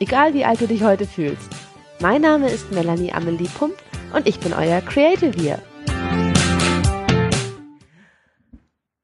[0.00, 1.48] egal wie alt du dich heute fühlst.
[2.00, 3.74] Mein Name ist Melanie Amelie Pump
[4.12, 5.58] und ich bin euer Creative hier.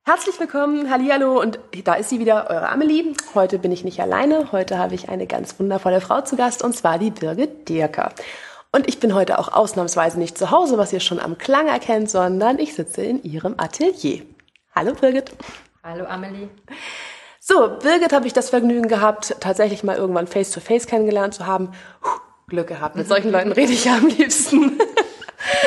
[0.04, 3.14] Herzlich willkommen, Hallihallo und da ist sie wieder, eure Amelie.
[3.34, 6.74] Heute bin ich nicht alleine, heute habe ich eine ganz wundervolle Frau zu Gast und
[6.74, 8.12] zwar die Birgit Dirker.
[8.72, 12.10] Und ich bin heute auch ausnahmsweise nicht zu Hause, was ihr schon am Klang erkennt,
[12.10, 14.22] sondern ich sitze in ihrem Atelier.
[14.74, 15.30] Hallo Birgit.
[15.82, 16.48] Hallo Amelie.
[17.44, 21.72] So, Birgit habe ich das Vergnügen gehabt, tatsächlich mal irgendwann face-to-face -face kennengelernt zu haben.
[22.00, 22.94] Puh, Glück gehabt.
[22.94, 24.78] Mit solchen Leuten rede ich ja am liebsten.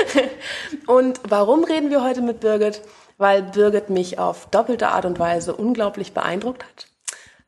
[0.88, 2.82] und warum reden wir heute mit Birgit?
[3.18, 6.88] Weil Birgit mich auf doppelte Art und Weise unglaublich beeindruckt hat.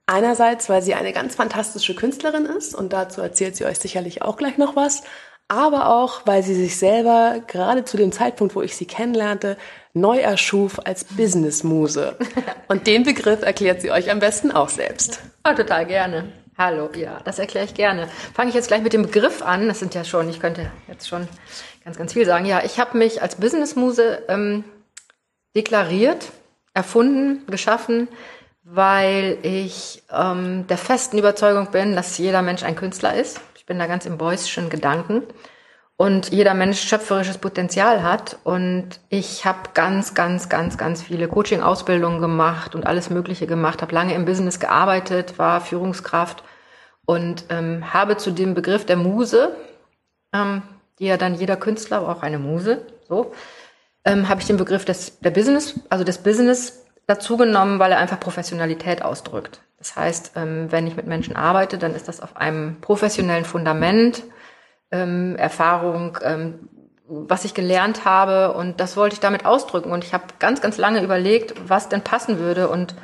[0.08, 4.36] Einerseits, weil sie eine ganz fantastische Künstlerin ist und dazu erzählt sie euch sicherlich auch
[4.36, 5.04] gleich noch was
[5.48, 9.58] aber auch, weil sie sich selber gerade zu dem Zeitpunkt, wo ich sie kennenlernte,
[9.94, 12.18] neu erschuf als Businessmuse.
[12.68, 15.22] Und den Begriff erklärt sie euch am besten auch selbst.
[15.48, 16.32] Oh, total gerne.
[16.58, 18.10] Hallo, ja, das erkläre ich gerne.
[18.34, 19.68] Fange ich jetzt gleich mit dem Begriff an.
[19.68, 21.28] Das sind ja schon, ich könnte jetzt schon
[21.86, 22.46] ganz, ganz viel sagen.
[22.46, 24.64] Ja, ich habe mich als Businessmuse ähm,
[25.56, 26.32] deklariert,
[26.74, 28.08] erfunden, geschaffen,
[28.64, 33.86] weil ich ähm, der festen Überzeugung bin, dass jeder Mensch ein Künstler ist bin da
[33.86, 35.24] ganz im Beuysschen Gedanken.
[35.98, 38.38] Und jeder Mensch schöpferisches Potenzial hat.
[38.44, 43.94] Und ich habe ganz, ganz, ganz, ganz viele Coaching-Ausbildungen gemacht und alles Mögliche gemacht, habe
[43.94, 46.44] lange im Business gearbeitet, war Führungskraft
[47.06, 49.56] und ähm, habe zu dem Begriff der Muse,
[50.34, 50.62] ähm,
[51.00, 53.34] die ja dann jeder Künstler, auch eine Muse, so,
[54.06, 57.98] ähm, habe ich den Begriff des, der Business, also des Business dazu genommen, weil er
[57.98, 59.62] einfach Professionalität ausdrückt.
[59.78, 64.24] Das heißt, ähm, wenn ich mit Menschen arbeite, dann ist das auf einem professionellen Fundament,
[64.92, 66.70] ähm, Erfahrung, ähm,
[67.08, 68.54] was ich gelernt habe.
[68.54, 69.92] Und das wollte ich damit ausdrücken.
[69.92, 72.96] Und ich habe ganz, ganz lange überlegt, was denn passen würde und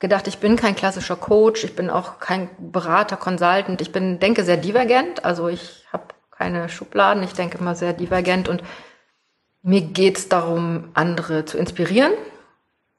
[0.00, 4.44] gedacht, ich bin kein klassischer Coach, ich bin auch kein Berater, Consultant, ich bin, denke
[4.44, 8.48] sehr divergent, also ich habe keine Schubladen, ich denke immer sehr divergent.
[8.48, 8.62] Und
[9.62, 12.12] mir geht es darum, andere zu inspirieren,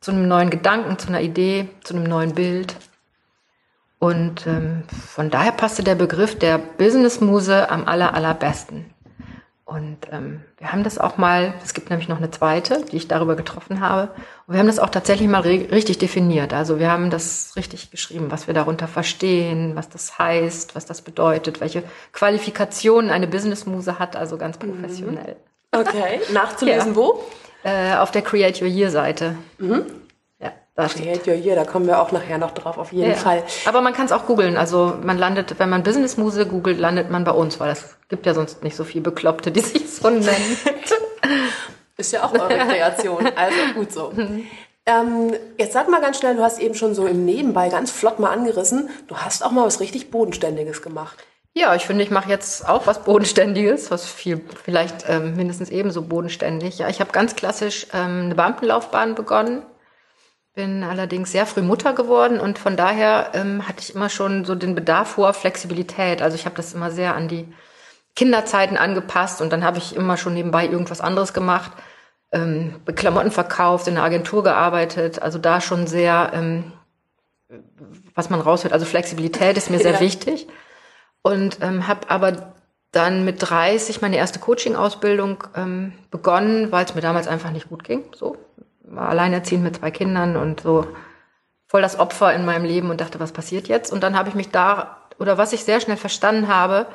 [0.02, 2.76] zu einem neuen Gedanken, zu einer Idee, zu einem neuen Bild,
[4.00, 8.86] und ähm, von daher passte der Begriff der Business-Muse am aller, allerbesten.
[9.66, 13.08] Und ähm, wir haben das auch mal, es gibt nämlich noch eine zweite, die ich
[13.08, 14.10] darüber getroffen habe.
[14.48, 16.54] Und wir haben das auch tatsächlich mal richtig definiert.
[16.54, 21.04] Also wir haben das richtig geschrieben, was wir darunter verstehen, was das heißt, was das
[21.04, 21.84] bedeutet, welche
[22.14, 24.72] Qualifikationen eine Business-Muse hat, also ganz mhm.
[24.72, 25.36] professionell.
[25.72, 26.96] Okay, nachzulesen ja.
[26.96, 27.24] wo?
[27.64, 29.36] Äh, auf der Create Your Year Seite.
[29.60, 29.86] Mhm.
[30.88, 33.16] Ja hier, da kommen wir auch nachher noch drauf, auf jeden ja.
[33.16, 33.44] Fall.
[33.66, 34.58] Aber man kann es auch googeln.
[34.58, 38.26] Also man landet, wenn man Business Muse googelt, landet man bei uns, weil es gibt
[38.26, 40.58] ja sonst nicht so viel Bekloppte, die sich so nennen.
[41.98, 43.30] Ist ja auch eure Kreation.
[43.36, 44.12] Also gut so.
[44.16, 44.46] Mhm.
[44.86, 48.20] Ähm, jetzt sag mal ganz schnell, du hast eben schon so im Nebenbei ganz flott
[48.20, 51.18] mal angerissen, du hast auch mal was richtig Bodenständiges gemacht.
[51.54, 56.04] Ja, ich finde, ich mache jetzt auch was Bodenständiges, was viel, vielleicht ähm, mindestens ebenso
[56.04, 56.80] bodenständig.
[56.80, 59.64] Ja, ich habe ganz klassisch ähm, eine Beamtenlaufbahn begonnen
[60.60, 64.56] bin allerdings sehr früh Mutter geworden und von daher ähm, hatte ich immer schon so
[64.56, 66.22] den Bedarf hoher Flexibilität.
[66.22, 67.48] Also ich habe das immer sehr an die
[68.14, 71.72] Kinderzeiten angepasst und dann habe ich immer schon nebenbei irgendwas anderes gemacht,
[72.34, 75.22] ähm, Klamotten verkauft, in der Agentur gearbeitet.
[75.22, 76.74] Also da schon sehr, ähm,
[78.14, 80.00] was man raushört, also Flexibilität ist mir sehr ja.
[80.02, 80.50] wichtig
[81.22, 82.54] und ähm, habe aber
[82.92, 87.86] dann mit 30 meine erste Coaching-Ausbildung ähm, begonnen, weil es mir damals einfach nicht gut
[87.86, 88.04] ging.
[88.14, 88.36] So,
[88.92, 90.86] war alleinerziehend mit zwei Kindern und so
[91.68, 93.94] voll das Opfer in meinem Leben und dachte, was passiert jetzt?
[93.94, 96.88] Und dann habe ich mich da, oder was ich sehr schnell verstanden habe,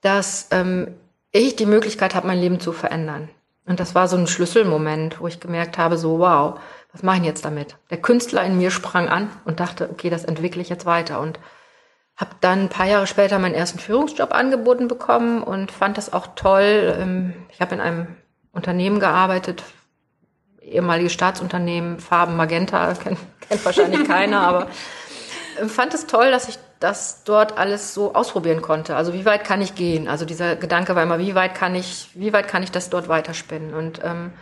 [0.00, 0.94] dass ähm,
[1.30, 3.28] ich die Möglichkeit habe, mein Leben zu verändern.
[3.64, 6.58] Und das war so ein Schlüsselmoment, wo ich gemerkt habe, so wow,
[6.92, 7.76] was mache ich jetzt damit?
[7.90, 11.20] Der Künstler in mir sprang an und dachte, okay, das entwickle ich jetzt weiter.
[11.20, 11.38] Und
[12.16, 16.28] habe dann ein paar Jahre später meinen ersten Führungsjob angeboten bekommen und fand das auch
[16.34, 16.96] toll.
[16.98, 18.08] Ähm, ich habe in einem
[18.52, 19.62] Unternehmen gearbeitet,
[20.64, 23.18] ehemaliges Staatsunternehmen, Farben Magenta, kennt,
[23.48, 24.68] kennt wahrscheinlich keiner, aber
[25.60, 28.96] äh, fand es toll, dass ich das dort alles so ausprobieren konnte.
[28.96, 30.08] Also wie weit kann ich gehen?
[30.08, 33.08] Also dieser Gedanke war immer, wie weit kann ich, wie weit kann ich das dort
[33.08, 33.72] weiterspinnen?
[33.72, 34.32] Und ähm,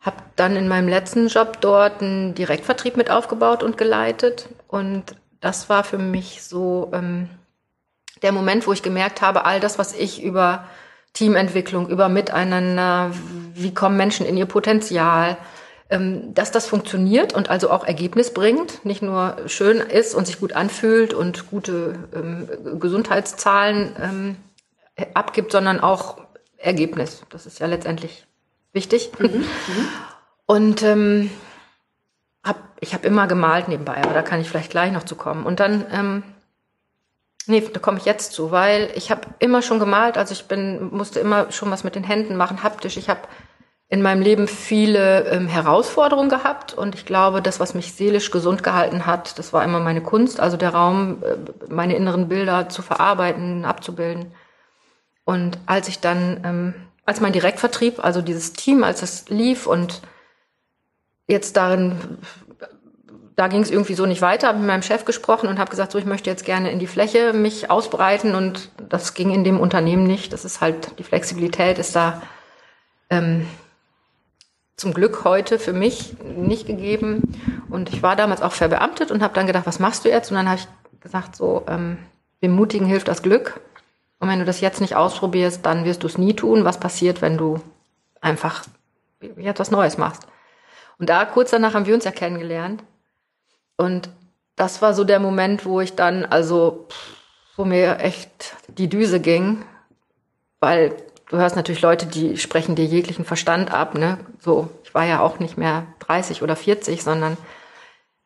[0.00, 4.48] habe dann in meinem letzten Job dort einen Direktvertrieb mit aufgebaut und geleitet.
[4.66, 5.04] Und
[5.40, 7.28] das war für mich so ähm,
[8.22, 10.64] der Moment, wo ich gemerkt habe, all das, was ich über
[11.12, 13.12] Teamentwicklung, über Miteinander,
[13.62, 15.36] wie kommen Menschen in ihr Potenzial,
[15.90, 20.38] ähm, dass das funktioniert und also auch Ergebnis bringt, nicht nur schön ist und sich
[20.38, 24.36] gut anfühlt und gute ähm, Gesundheitszahlen ähm,
[25.14, 26.18] abgibt, sondern auch
[26.58, 27.22] Ergebnis.
[27.30, 28.26] Das ist ja letztendlich
[28.72, 29.12] wichtig.
[29.18, 29.44] Mhm, mhm.
[30.46, 31.30] und ähm,
[32.44, 35.46] hab, ich habe immer gemalt nebenbei, aber da kann ich vielleicht gleich noch zu kommen.
[35.46, 36.22] Und dann ähm,
[37.48, 40.90] Nee, da komme ich jetzt zu, weil ich habe immer schon gemalt, also ich bin
[40.94, 42.98] musste immer schon was mit den Händen machen, haptisch.
[42.98, 43.22] Ich habe
[43.88, 48.62] in meinem Leben viele ähm, Herausforderungen gehabt und ich glaube, das, was mich seelisch gesund
[48.62, 52.82] gehalten hat, das war immer meine Kunst, also der Raum, äh, meine inneren Bilder zu
[52.82, 54.32] verarbeiten, abzubilden.
[55.24, 56.74] Und als ich dann, ähm,
[57.06, 60.02] als mein Direktvertrieb, also dieses Team, als das lief und
[61.26, 62.18] jetzt darin
[63.38, 65.92] da ging es irgendwie so nicht weiter, habe mit meinem Chef gesprochen und habe gesagt,
[65.92, 69.60] so ich möchte jetzt gerne in die Fläche mich ausbreiten und das ging in dem
[69.60, 70.32] Unternehmen nicht.
[70.32, 72.20] Das ist halt die Flexibilität ist da
[73.10, 73.46] ähm,
[74.76, 77.38] zum Glück heute für mich nicht gegeben
[77.70, 80.32] und ich war damals auch verbeamtet und habe dann gedacht, was machst du jetzt?
[80.32, 81.96] Und dann habe ich gesagt, so ähm,
[82.42, 83.60] dem Mutigen hilft das Glück
[84.18, 86.64] und wenn du das jetzt nicht ausprobierst, dann wirst du es nie tun.
[86.64, 87.60] Was passiert, wenn du
[88.20, 88.64] einfach
[89.36, 90.26] jetzt was Neues machst?
[90.98, 92.82] Und da kurz danach haben wir uns ja kennengelernt
[93.78, 94.10] und
[94.56, 96.88] das war so der Moment, wo ich dann, also,
[97.56, 99.64] wo mir echt die Düse ging,
[100.60, 100.94] weil
[101.30, 104.18] du hörst natürlich Leute, die sprechen dir jeglichen Verstand ab, ne?
[104.40, 107.36] So, ich war ja auch nicht mehr 30 oder 40, sondern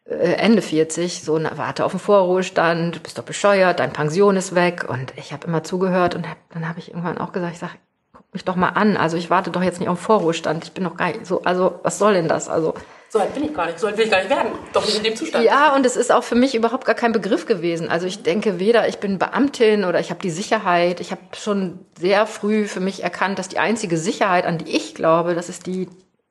[0.04, 4.36] äh, Ende 40, so na, warte auf den Vorruhestand, du bist doch bescheuert, dein Pension
[4.36, 7.52] ist weg und ich habe immer zugehört und hab, dann habe ich irgendwann auch gesagt,
[7.52, 7.91] ich sag, guck
[8.32, 10.84] mich doch mal an, also ich warte doch jetzt nicht auf den Vorruhestand, ich bin
[10.84, 12.48] noch gar nicht so, also was soll denn das?
[12.48, 12.74] Also
[13.12, 14.52] so alt bin ich gar nicht, so alt will ich gar nicht werden.
[14.72, 15.44] Doch nicht in dem Zustand.
[15.44, 17.90] Ja, und es ist auch für mich überhaupt gar kein Begriff gewesen.
[17.90, 20.98] Also ich denke weder, ich bin Beamtin oder ich habe die Sicherheit.
[20.98, 24.94] Ich habe schon sehr früh für mich erkannt, dass die einzige Sicherheit, an die ich
[24.94, 25.90] glaube, das ist die,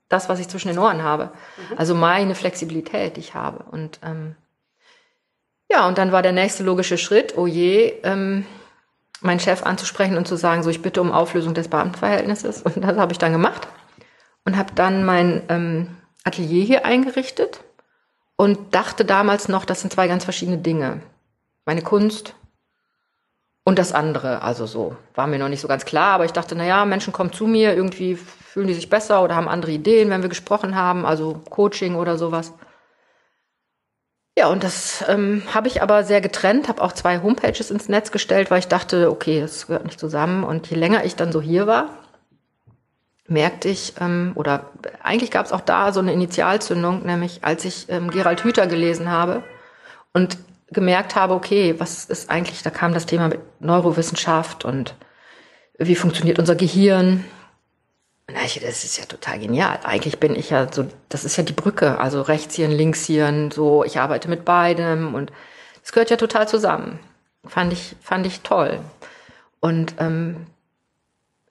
[0.09, 1.25] das, was ich zwischen den Ohren habe.
[1.69, 1.77] Mhm.
[1.77, 3.63] Also meine Flexibilität, die ich habe.
[3.69, 4.35] Und ähm,
[5.71, 8.43] ja, und dann war der nächste logische Schritt, oh je, ähm,
[9.21, 12.61] meinen Chef anzusprechen und zu sagen, so ich bitte um Auflösung des Beamtenverhältnisses.
[12.63, 13.67] Und das habe ich dann gemacht
[14.45, 17.63] und habe dann mein ähm, Atelier hier eingerichtet
[18.35, 21.01] und dachte damals noch, das sind zwei ganz verschiedene Dinge.
[21.65, 22.33] Meine Kunst
[23.63, 24.41] und das andere.
[24.41, 27.13] Also so war mir noch nicht so ganz klar, aber ich dachte, na ja, Menschen
[27.13, 30.75] kommen zu mir, irgendwie fühlen die sich besser oder haben andere Ideen, wenn wir gesprochen
[30.75, 32.53] haben, also Coaching oder sowas.
[34.37, 38.11] Ja, und das ähm, habe ich aber sehr getrennt, habe auch zwei Homepages ins Netz
[38.11, 40.43] gestellt, weil ich dachte, okay, das gehört nicht zusammen.
[40.43, 41.89] Und je länger ich dann so hier war,
[43.27, 44.71] merkte ich, ähm, oder
[45.03, 49.09] eigentlich gab es auch da so eine Initialzündung, nämlich als ich ähm, Gerald Hüther gelesen
[49.11, 49.43] habe
[50.13, 50.37] und
[50.69, 54.95] gemerkt habe, okay, was ist eigentlich, da kam das Thema mit Neurowissenschaft und
[55.77, 57.25] wie funktioniert unser Gehirn.
[58.33, 59.79] Das ist ja total genial.
[59.83, 63.99] Eigentlich bin ich ja so, das ist ja die Brücke, also Rechtshirn, Linkshirn, so, ich
[63.99, 65.31] arbeite mit beidem und
[65.83, 66.99] es gehört ja total zusammen.
[67.45, 68.79] Fand ich, fand ich toll.
[69.59, 70.47] Und ähm,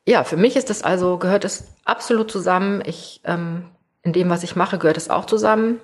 [0.06, 2.82] ja, für mich ist das also, gehört es absolut zusammen.
[2.84, 3.66] Ich, ähm,
[4.02, 5.80] in dem, was ich mache, gehört es auch zusammen.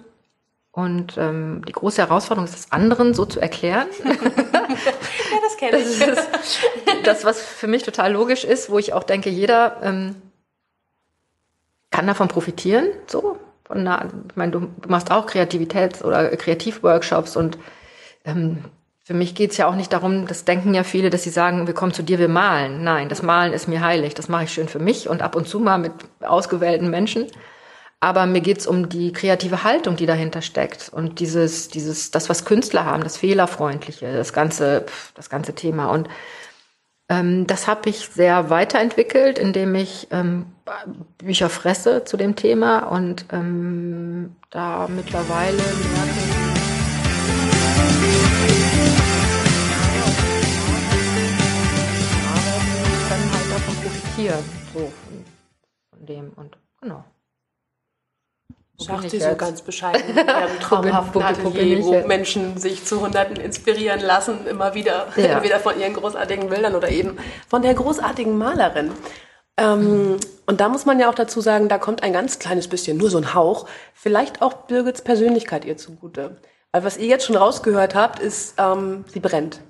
[0.73, 3.87] Und ähm, die große Herausforderung ist, das anderen so zu erklären.
[4.05, 4.13] ja,
[5.43, 5.99] das kenne ich.
[5.99, 6.61] Das, ist
[7.05, 10.17] das, was für mich total logisch ist, wo ich auch denke, jeder ähm,
[11.97, 12.89] kann davon profitieren.
[13.07, 17.57] So, von einer, ich meine, du machst auch Kreativitäts- oder Kreativworkshops und
[18.27, 18.65] ähm,
[19.03, 21.73] für mich geht's ja auch nicht darum, das denken ja viele, dass sie sagen, wir
[21.73, 22.85] kommen zu dir, wir malen.
[22.85, 24.15] Nein, das Malen ist mir heilig.
[24.15, 27.29] Das mache ich schön für mich und ab und zu mal mit ausgewählten Menschen.
[28.01, 30.91] Aber mir geht's um die kreative Haltung, die dahinter steckt.
[30.93, 34.85] Und dieses, dieses, das, was Künstler haben, das Fehlerfreundliche, das ganze,
[35.15, 35.87] das ganze Thema.
[35.87, 36.09] Und
[37.09, 40.47] das habe ich sehr weiterentwickelt, indem ich ähm,
[41.19, 46.47] Bücher fresse zu dem Thema und ähm, da mittlerweile merke
[54.17, 55.25] profitieren, so von,
[55.91, 57.05] von dem und genau.
[58.79, 64.01] Sagt sie so ganz bescheiden in ihrem traumhaften Atelier, wo Menschen sich zu Hunderten inspirieren
[64.01, 65.25] lassen, immer wieder, ja.
[65.37, 67.17] entweder von ihren großartigen Bildern oder eben
[67.49, 68.93] von der großartigen Malerin.
[69.57, 72.99] Ähm, und da muss man ja auch dazu sagen, da kommt ein ganz kleines bisschen,
[72.99, 76.37] nur so ein Hauch, vielleicht auch Birgits Persönlichkeit ihr zugute.
[76.73, 79.61] Weil was ihr jetzt schon rausgehört habt, ist, ähm, sie brennt.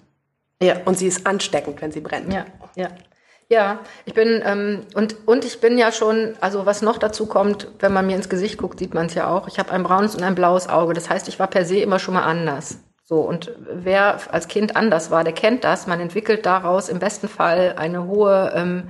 [0.61, 0.79] Ja.
[0.85, 2.33] Und sie ist ansteckend, wenn sie brennt.
[2.33, 2.89] Ja, ja.
[3.49, 7.69] Ja, ich bin ähm, und und ich bin ja schon, also was noch dazu kommt,
[7.79, 9.47] wenn man mir ins Gesicht guckt, sieht man es ja auch.
[9.47, 10.95] Ich habe ein braunes und ein blaues Auge.
[10.95, 12.81] Das heißt, ich war per se immer schon mal anders.
[13.05, 15.87] So, und wer als Kind anders war, der kennt das.
[15.87, 18.89] Man entwickelt daraus im besten Fall eine hohe, ähm,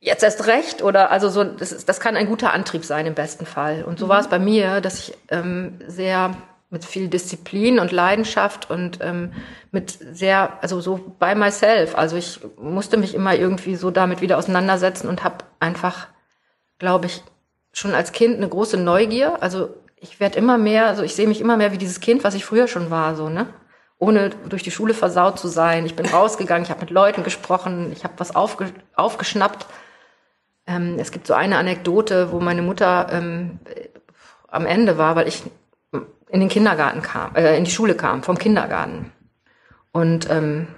[0.00, 3.14] jetzt erst recht, oder also so, das, ist, das kann ein guter Antrieb sein im
[3.14, 3.84] besten Fall.
[3.84, 4.10] Und so mhm.
[4.10, 6.34] war es bei mir, dass ich ähm, sehr
[6.68, 9.32] mit viel Disziplin und Leidenschaft und ähm,
[9.70, 11.96] mit sehr, also so by myself.
[11.96, 16.08] Also ich musste mich immer irgendwie so damit wieder auseinandersetzen und habe einfach,
[16.78, 17.22] glaube ich,
[17.72, 19.42] schon als Kind eine große Neugier.
[19.42, 22.34] Also ich werde immer mehr, also ich sehe mich immer mehr wie dieses Kind, was
[22.34, 23.46] ich früher schon war, so, ne?
[23.98, 25.86] Ohne durch die Schule versaut zu sein.
[25.86, 29.66] Ich bin rausgegangen, ich habe mit Leuten gesprochen, ich habe was aufge, aufgeschnappt.
[30.66, 33.58] Ähm, es gibt so eine Anekdote, wo meine Mutter ähm,
[34.48, 35.44] am Ende war, weil ich
[36.28, 39.12] in den Kindergarten kam, äh, in die Schule kam, vom Kindergarten.
[39.92, 40.68] Und ähm,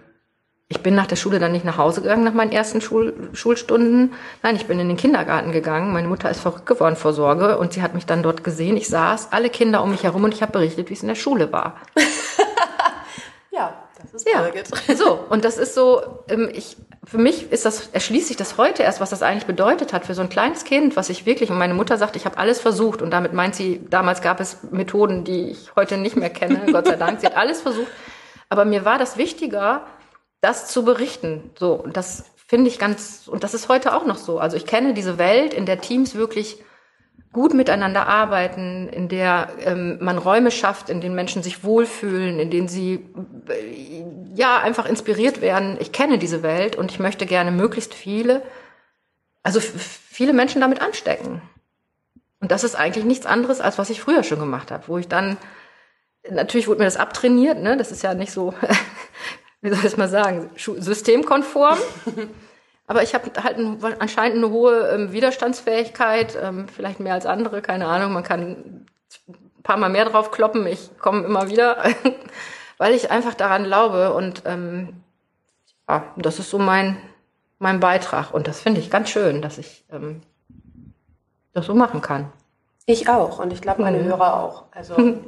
[0.68, 4.12] ich bin nach der Schule dann nicht nach Hause gegangen, nach meinen ersten Schul Schulstunden.
[4.42, 5.94] Nein, ich bin in den Kindergarten gegangen.
[5.94, 8.76] Meine Mutter ist verrückt geworden vor Sorge und sie hat mich dann dort gesehen.
[8.76, 11.14] Ich saß, alle Kinder um mich herum und ich habe berichtet, wie es in der
[11.14, 11.80] Schule war.
[13.50, 13.87] ja,
[14.24, 14.42] ist ja.
[14.42, 14.68] Birgit.
[14.96, 18.82] So, und das ist so, ähm, ich, für mich ist das, erschließt sich das heute
[18.82, 21.58] erst, was das eigentlich bedeutet hat für so ein kleines Kind, was ich wirklich, und
[21.58, 25.24] meine Mutter sagt, ich habe alles versucht und damit meint sie, damals gab es Methoden,
[25.24, 27.20] die ich heute nicht mehr kenne, Gott sei Dank.
[27.20, 27.90] Sie hat alles versucht.
[28.48, 29.86] Aber mir war das wichtiger,
[30.40, 31.50] das zu berichten.
[31.58, 34.38] So, und das finde ich ganz, und das ist heute auch noch so.
[34.38, 36.62] Also ich kenne diese Welt, in der Teams wirklich
[37.32, 42.50] gut miteinander arbeiten, in der ähm, man Räume schafft, in denen Menschen sich wohlfühlen, in
[42.50, 43.06] denen sie
[43.48, 44.04] äh,
[44.34, 45.76] ja einfach inspiriert werden.
[45.80, 48.42] Ich kenne diese Welt und ich möchte gerne möglichst viele,
[49.42, 51.42] also viele Menschen damit anstecken.
[52.40, 55.08] Und das ist eigentlich nichts anderes, als was ich früher schon gemacht habe, wo ich
[55.08, 55.36] dann
[56.30, 57.76] natürlich wurde mir das abtrainiert, ne?
[57.76, 58.54] Das ist ja nicht so
[59.60, 61.78] wie soll ich mal sagen, systemkonform.
[62.88, 67.60] Aber ich habe halt ein, anscheinend eine hohe ähm, Widerstandsfähigkeit, ähm, vielleicht mehr als andere,
[67.60, 68.14] keine Ahnung.
[68.14, 68.86] Man kann ein
[69.62, 70.66] paar Mal mehr drauf kloppen.
[70.66, 71.84] Ich komme immer wieder,
[72.78, 74.14] weil ich einfach daran glaube.
[74.14, 75.04] Und ähm,
[75.86, 76.96] ja, das ist so mein,
[77.58, 78.32] mein Beitrag.
[78.32, 80.22] Und das finde ich ganz schön, dass ich ähm,
[81.52, 82.32] das so machen kann.
[82.86, 84.04] Ich auch und ich glaube meine mhm.
[84.04, 84.64] Hörer auch.
[84.70, 85.22] Also und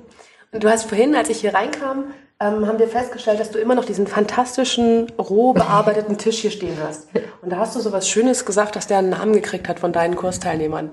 [0.51, 3.85] du hast vorhin, als ich hier reinkam, ähm, haben wir festgestellt, dass du immer noch
[3.85, 7.09] diesen fantastischen, roh bearbeiteten Tisch hier stehen hast.
[7.43, 9.93] Und da hast du so was Schönes gesagt, dass der einen Namen gekriegt hat von
[9.93, 10.91] deinen Kursteilnehmern.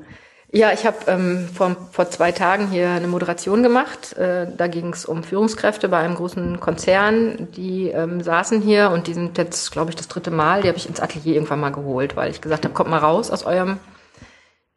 [0.52, 4.16] Ja, ich habe ähm, vor, vor zwei Tagen hier eine Moderation gemacht.
[4.18, 7.50] Äh, da ging es um Führungskräfte bei einem großen Konzern.
[7.56, 10.62] Die ähm, saßen hier und die sind jetzt, glaube ich, das dritte Mal.
[10.62, 13.30] Die habe ich ins Atelier irgendwann mal geholt, weil ich gesagt habe, kommt mal raus
[13.30, 13.80] aus eurem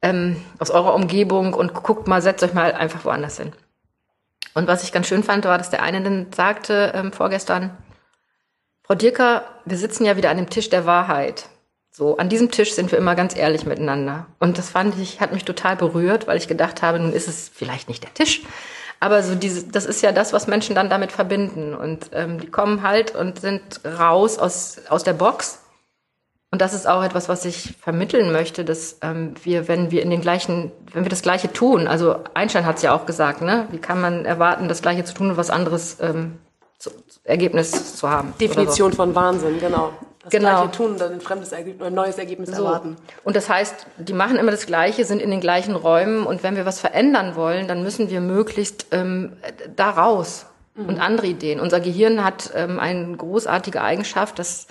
[0.03, 3.53] ähm, aus eurer Umgebung und guckt mal, setzt euch mal einfach woanders hin.
[4.55, 7.77] Und was ich ganz schön fand, war, dass der eine dann sagte ähm, vorgestern,
[8.83, 11.49] Frau Dirker, wir sitzen ja wieder an dem Tisch der Wahrheit.
[11.93, 14.27] So, an diesem Tisch sind wir immer ganz ehrlich miteinander.
[14.39, 17.49] Und das fand ich, hat mich total berührt, weil ich gedacht habe, nun ist es
[17.53, 18.43] vielleicht nicht der Tisch,
[19.01, 21.75] aber so diese, das ist ja das, was Menschen dann damit verbinden.
[21.75, 25.61] Und ähm, die kommen halt und sind raus aus, aus der Box
[26.53, 30.11] und das ist auch etwas, was ich vermitteln möchte, dass ähm, wir, wenn wir in
[30.11, 33.69] den gleichen, wenn wir das Gleiche tun, also Einstein hat es ja auch gesagt, ne?
[33.71, 36.39] Wie kann man erwarten, das Gleiche zu tun und was anderes ähm,
[36.79, 36.91] zu,
[37.23, 38.35] Ergebnis zu haben?
[38.41, 38.97] Definition so.
[38.97, 39.93] von Wahnsinn, genau.
[40.25, 40.63] Das genau.
[40.63, 42.65] Gleiche tun und dann ein fremdes Ergebnis, ein neues Ergebnis so.
[42.65, 42.97] erwarten.
[43.23, 46.57] Und das heißt, die machen immer das Gleiche, sind in den gleichen Räumen und wenn
[46.57, 49.35] wir was verändern wollen, dann müssen wir möglichst ähm,
[49.77, 50.89] da raus mhm.
[50.89, 51.61] und andere Ideen.
[51.61, 54.67] Unser Gehirn hat ähm, eine großartige Eigenschaft, dass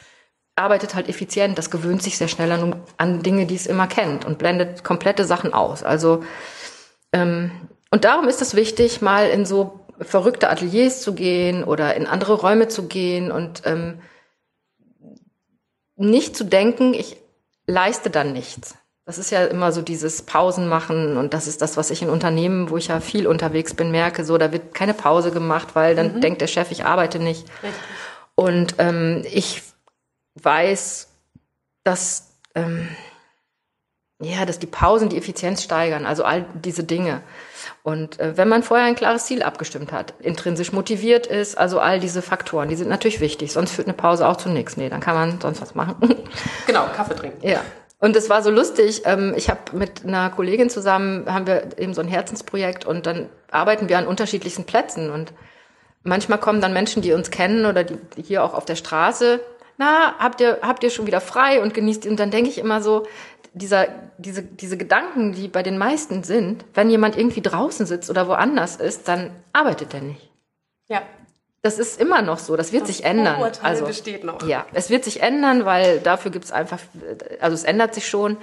[0.59, 4.25] arbeitet halt effizient, das gewöhnt sich sehr schnell an, an Dinge, die es immer kennt
[4.25, 5.83] und blendet komplette Sachen aus.
[5.83, 6.23] Also
[7.13, 7.51] ähm,
[7.91, 12.33] und darum ist es wichtig, mal in so verrückte Ateliers zu gehen oder in andere
[12.33, 13.99] Räume zu gehen und ähm,
[15.95, 17.17] nicht zu denken, ich
[17.67, 18.75] leiste dann nichts.
[19.05, 22.09] Das ist ja immer so dieses Pausen machen und das ist das, was ich in
[22.09, 24.23] Unternehmen, wo ich ja viel unterwegs bin, merke.
[24.23, 26.21] So, da wird keine Pause gemacht, weil dann mhm.
[26.21, 27.47] denkt der Chef, ich arbeite nicht.
[27.63, 27.81] Richtig.
[28.35, 29.63] Und ähm, ich
[30.35, 31.09] weiß,
[31.83, 32.89] dass, ähm,
[34.21, 37.21] ja, dass die Pausen die Effizienz steigern, also all diese Dinge.
[37.83, 41.99] Und äh, wenn man vorher ein klares Ziel abgestimmt hat, intrinsisch motiviert ist, also all
[41.99, 44.77] diese Faktoren, die sind natürlich wichtig, sonst führt eine Pause auch zu nichts.
[44.77, 45.95] Nee, dann kann man sonst was machen.
[46.67, 47.47] Genau, Kaffee trinken.
[47.47, 47.61] Ja.
[47.99, 49.01] Und es war so lustig.
[49.05, 53.27] Ähm, ich habe mit einer Kollegin zusammen, haben wir eben so ein Herzensprojekt und dann
[53.51, 55.09] arbeiten wir an unterschiedlichsten Plätzen.
[55.09, 55.33] Und
[56.03, 59.41] manchmal kommen dann Menschen, die uns kennen oder die hier auch auf der Straße
[59.79, 62.81] na, habt ihr, habt ihr schon wieder frei und genießt, und dann denke ich immer
[62.81, 63.07] so,
[63.53, 68.27] dieser, diese, diese Gedanken, die bei den meisten sind, wenn jemand irgendwie draußen sitzt oder
[68.27, 70.29] woanders ist, dann arbeitet er nicht.
[70.89, 71.01] Ja.
[71.61, 72.57] das ist immer noch so.
[72.57, 73.35] Das wird das sich ändern.
[73.35, 74.41] Vorurteil also besteht noch.
[74.43, 76.79] Ja, es wird sich ändern, weil dafür gibt es einfach,
[77.39, 78.37] also es ändert sich schon.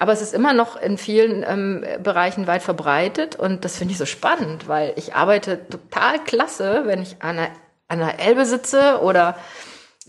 [0.00, 3.98] Aber es ist immer noch in vielen ähm, Bereichen weit verbreitet und das finde ich
[3.98, 7.50] so spannend, weil ich arbeite total klasse, wenn ich an der,
[7.86, 9.36] an der Elbe sitze oder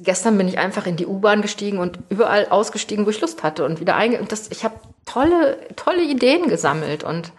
[0.04, 3.66] gestern bin ich einfach in die U-Bahn gestiegen und überall ausgestiegen, wo ich Lust hatte
[3.66, 7.32] und wieder einge und das, ich habe tolle, tolle Ideen gesammelt und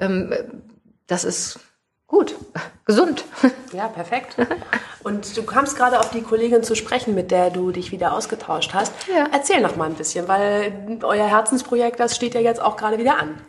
[0.00, 0.34] ähm,
[1.06, 1.60] das ist
[2.06, 2.36] Gut,
[2.84, 3.24] gesund.
[3.72, 4.36] Ja, perfekt.
[5.02, 8.74] Und du kamst gerade auf die Kollegin zu sprechen, mit der du dich wieder ausgetauscht
[8.74, 8.92] hast.
[9.08, 9.26] Ja.
[9.32, 13.18] Erzähl noch mal ein bisschen, weil euer Herzensprojekt, das steht ja jetzt auch gerade wieder
[13.18, 13.40] an.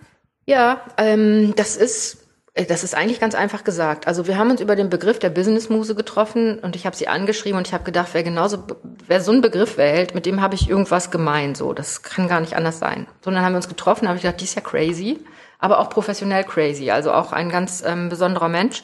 [0.45, 2.26] Ja, ähm, das ist
[2.67, 4.07] das ist eigentlich ganz einfach gesagt.
[4.07, 7.57] Also wir haben uns über den Begriff der Businessmuse getroffen und ich habe sie angeschrieben
[7.57, 8.63] und ich habe gedacht, wer genauso,
[9.05, 11.55] wer so einen Begriff wählt, mit dem habe ich irgendwas gemein.
[11.55, 13.07] So, das kann gar nicht anders sein.
[13.21, 15.19] Sondern haben wir uns getroffen, habe ich gedacht, die ist ja crazy
[15.59, 18.83] aber auch professionell crazy, also auch ein ganz ähm, besonderer Mensch.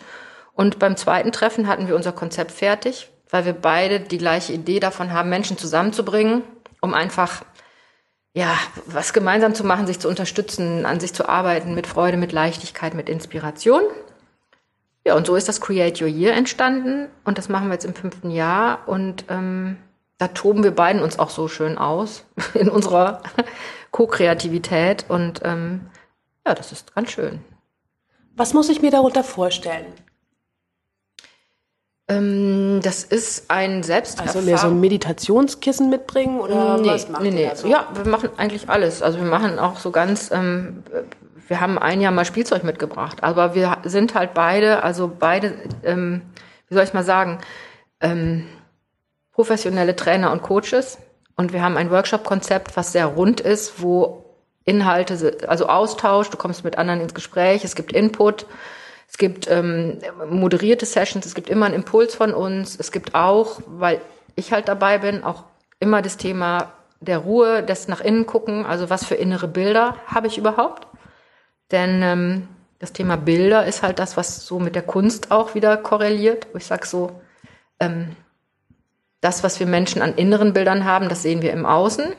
[0.53, 4.79] Und beim zweiten Treffen hatten wir unser Konzept fertig, weil wir beide die gleiche Idee
[4.79, 6.43] davon haben, Menschen zusammenzubringen,
[6.81, 7.43] um einfach
[8.33, 12.31] ja, was gemeinsam zu machen, sich zu unterstützen, an sich zu arbeiten, mit Freude, mit
[12.31, 13.83] Leichtigkeit, mit Inspiration.
[15.05, 17.93] Ja, und so ist das Create Your Year entstanden und das machen wir jetzt im
[17.93, 19.77] fünften Jahr und ähm,
[20.17, 23.21] da toben wir beiden uns auch so schön aus in unserer
[23.91, 25.89] Co-Kreativität und ähm,
[26.45, 27.41] ja, das ist ganz schön.
[28.35, 29.85] Was muss ich mir darunter vorstellen?
[32.17, 34.21] Ähm, das ist ein Selbst.
[34.21, 37.51] Also mir so ein Meditationskissen mitbringen oder nee, was macht nee, nee.
[37.53, 37.67] So?
[37.67, 39.01] Ja, wir machen eigentlich alles.
[39.01, 40.31] Also wir machen auch so ganz.
[40.31, 40.83] Ähm,
[41.47, 45.53] wir haben ein Jahr mal Spielzeug mitgebracht, aber wir sind halt beide, also beide,
[45.83, 46.21] ähm,
[46.67, 47.39] wie soll ich mal sagen,
[47.99, 48.45] ähm,
[49.33, 50.99] professionelle Trainer und Coaches.
[51.35, 54.23] Und wir haben ein Workshop-Konzept, was sehr rund ist, wo
[54.65, 58.45] Inhalte, also Austausch, du kommst mit anderen ins Gespräch, es gibt Input,
[59.13, 63.59] es gibt ähm, moderierte Sessions, es gibt immer einen Impuls von uns, es gibt auch,
[63.67, 64.01] weil
[64.35, 65.43] ich halt dabei bin, auch
[65.79, 70.25] immer das Thema der Ruhe, des nach innen gucken, also was für innere Bilder habe
[70.25, 70.87] ich überhaupt?
[71.69, 72.47] Denn ähm,
[72.79, 76.57] das Thema Bilder ist halt das, was so mit der Kunst auch wieder korreliert, wo
[76.57, 77.21] ich sage so,
[77.79, 78.15] ähm,
[79.21, 82.13] das, was wir Menschen an inneren Bildern haben, das sehen wir im Außen.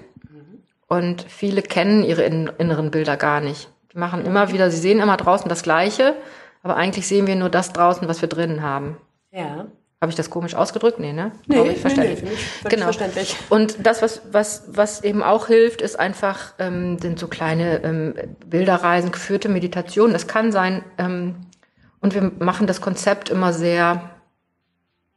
[0.87, 3.69] Und viele kennen ihre inneren Bilder gar nicht.
[3.93, 6.15] Die machen immer wieder, sie sehen immer draußen das Gleiche,
[6.65, 8.97] aber eigentlich sehen wir nur das draußen, was wir drinnen haben.
[9.31, 9.67] Ja.
[10.01, 10.99] Habe ich das komisch ausgedrückt?
[10.99, 11.33] Nee, ne?
[11.47, 12.23] Nee, ich verständlich.
[12.23, 12.85] Nee, nee, genau.
[12.85, 13.37] verständlich.
[13.51, 18.15] Und das, was, was, was eben auch hilft, ist einfach, ähm, sind so kleine ähm,
[18.47, 20.15] Bilderreisen, geführte Meditationen.
[20.15, 20.85] Das kann sein.
[20.99, 21.37] Ähm,
[22.01, 24.11] und wir machen das Konzept immer sehr,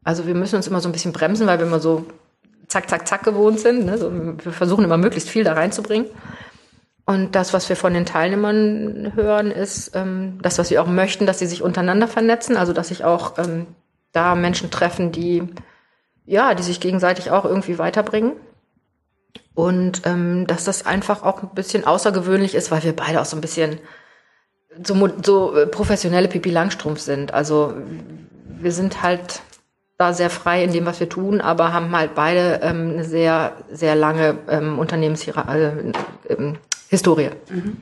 [0.03, 2.05] also wir müssen uns immer so ein bisschen bremsen, weil wir immer so
[2.67, 3.85] zack, zack, zack gewohnt sind.
[3.85, 3.97] Ne?
[3.97, 6.07] So, wir versuchen immer möglichst viel da reinzubringen.
[7.07, 11.25] Und das, was wir von den Teilnehmern hören, ist ähm, das, was wir auch möchten,
[11.25, 13.65] dass sie sich untereinander vernetzen, also dass sich auch ähm,
[14.11, 15.47] da Menschen treffen, die
[16.27, 18.33] ja, die sich gegenseitig auch irgendwie weiterbringen.
[19.55, 23.35] Und ähm, dass das einfach auch ein bisschen außergewöhnlich ist, weil wir beide auch so
[23.35, 23.79] ein bisschen
[24.83, 27.33] so, so äh, professionelle Pipi Langstrumpf sind.
[27.33, 27.73] Also
[28.59, 29.41] wir sind halt
[29.97, 33.53] da sehr frei in dem, was wir tun, aber haben halt beide ähm, eine sehr,
[33.71, 35.47] sehr lange ähm, Unternehmenshistorie.
[35.49, 35.93] Äh,
[36.29, 36.57] ähm,
[37.49, 37.77] mhm.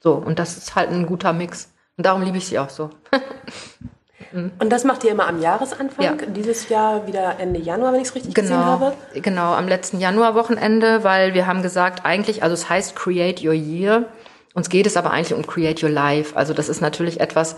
[0.00, 1.72] So, und das ist halt ein guter Mix.
[1.96, 2.90] Und darum liebe ich sie auch so.
[4.32, 4.52] mhm.
[4.58, 6.04] Und das macht ihr immer am Jahresanfang?
[6.04, 6.14] Ja.
[6.26, 8.92] Dieses Jahr wieder Ende Januar, wenn ich es richtig genau, gesehen habe?
[9.14, 14.06] Genau, am letzten Januarwochenende, weil wir haben gesagt, eigentlich, also es heißt Create Your Year.
[14.54, 16.36] Uns geht es aber eigentlich um Create Your Life.
[16.36, 17.56] Also das ist natürlich etwas,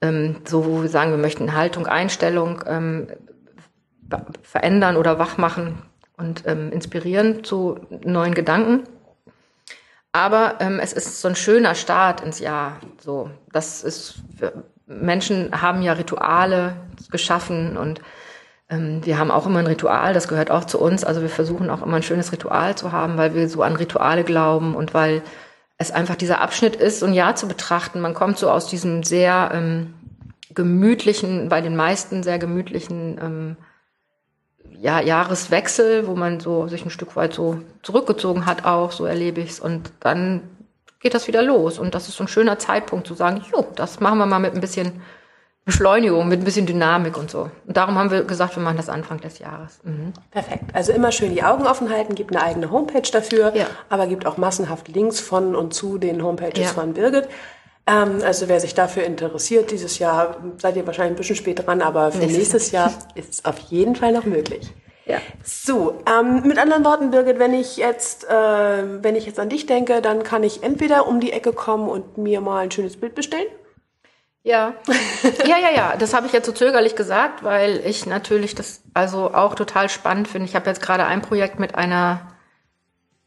[0.00, 3.08] ähm, so wo wir sagen, wir möchten Haltung, Einstellung, ähm,
[4.42, 5.82] verändern oder wachmachen
[6.16, 8.84] und ähm, inspirieren zu neuen Gedanken.
[10.12, 12.80] Aber ähm, es ist so ein schöner Start ins Jahr.
[12.98, 14.22] So, das ist
[14.86, 16.74] Menschen haben ja Rituale
[17.10, 18.00] geschaffen und
[18.68, 20.12] ähm, wir haben auch immer ein Ritual.
[20.12, 21.04] Das gehört auch zu uns.
[21.04, 24.24] Also wir versuchen auch immer ein schönes Ritual zu haben, weil wir so an Rituale
[24.24, 25.22] glauben und weil
[25.78, 28.00] es einfach dieser Abschnitt ist, ein Jahr zu betrachten.
[28.00, 29.94] Man kommt so aus diesem sehr ähm,
[30.54, 33.56] gemütlichen, bei den meisten sehr gemütlichen ähm,
[34.80, 39.40] ja, Jahreswechsel, wo man so sich ein Stück weit so zurückgezogen hat auch, so erlebe
[39.40, 40.42] ich's Und dann
[41.00, 41.78] geht das wieder los.
[41.78, 44.54] Und das ist so ein schöner Zeitpunkt zu sagen, jo, das machen wir mal mit
[44.54, 45.02] ein bisschen
[45.66, 47.50] Beschleunigung, mit ein bisschen Dynamik und so.
[47.66, 49.80] Und darum haben wir gesagt, wir machen das Anfang des Jahres.
[49.84, 50.14] Mhm.
[50.30, 50.74] Perfekt.
[50.74, 53.66] Also immer schön die Augen offen halten, gibt eine eigene Homepage dafür, ja.
[53.90, 56.70] aber gibt auch massenhaft Links von und zu den Homepages ja.
[56.70, 57.28] von Birgit.
[57.90, 61.82] Ähm, also wer sich dafür interessiert, dieses Jahr seid ihr wahrscheinlich ein bisschen spät dran,
[61.82, 64.70] aber für nächstes, nächstes Jahr ist es auf jeden Fall noch möglich.
[65.06, 65.18] Ja.
[65.42, 68.32] So, ähm, mit anderen Worten, Birgit, wenn ich jetzt, äh,
[69.02, 72.16] wenn ich jetzt an dich denke, dann kann ich entweder um die Ecke kommen und
[72.16, 73.48] mir mal ein schönes Bild bestellen.
[74.42, 74.74] Ja,
[75.46, 75.96] ja, ja, ja.
[75.98, 80.28] Das habe ich jetzt so zögerlich gesagt, weil ich natürlich das also auch total spannend
[80.28, 80.46] finde.
[80.46, 82.32] Ich habe jetzt gerade ein Projekt mit einer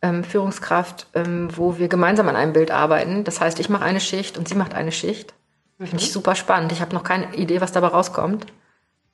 [0.03, 3.23] ähm, Führungskraft, ähm, wo wir gemeinsam an einem Bild arbeiten.
[3.23, 5.33] Das heißt, ich mache eine Schicht und sie macht eine Schicht.
[5.79, 5.87] Mhm.
[5.87, 6.71] Finde ich super spannend.
[6.71, 8.45] Ich habe noch keine Idee, was dabei rauskommt.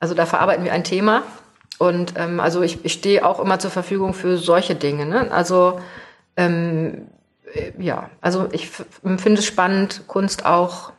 [0.01, 1.23] Also da verarbeiten wir ein Thema.
[1.77, 5.05] Und ähm, also ich, ich stehe auch immer zur Verfügung für solche Dinge.
[5.05, 5.31] Ne?
[5.31, 5.79] Also
[6.35, 7.07] ähm,
[7.53, 10.91] äh, ja, also ich finde es spannend, Kunst auch